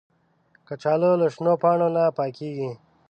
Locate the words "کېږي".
2.37-2.71